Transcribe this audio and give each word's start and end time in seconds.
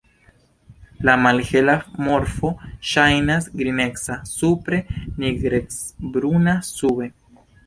La 1.09 1.13
malhela 1.25 1.75
morfo 2.07 2.51
ŝajnas 2.93 3.51
nigreca 3.59 4.19
supre, 4.31 4.81
nigrecbruna 5.27 6.57
sube. 6.73 7.13